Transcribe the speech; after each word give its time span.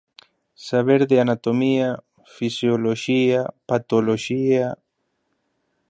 Saber 0.67 1.01
de 1.09 1.15
anatomía, 1.25 1.89
fisioloxía, 2.37 3.41
patoloxía... 3.69 4.67